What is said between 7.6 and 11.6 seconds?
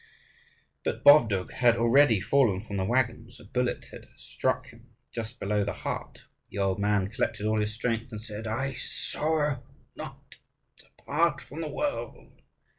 strength, and said, "I sorrow not to part